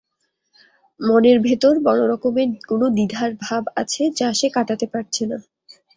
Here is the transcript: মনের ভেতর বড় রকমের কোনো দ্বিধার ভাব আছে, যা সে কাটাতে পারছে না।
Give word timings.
মনের 0.99 1.37
ভেতর 1.39 1.73
বড় 1.79 2.01
রকমের 2.07 2.49
কোনো 2.67 2.85
দ্বিধার 2.89 3.31
ভাব 3.41 3.63
আছে, 3.75 4.03
যা 4.19 4.29
সে 4.33 4.47
কাটাতে 4.49 4.85
পারছে 4.93 5.23
না। 5.25 5.37